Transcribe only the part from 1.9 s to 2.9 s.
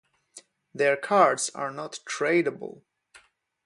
tradeable.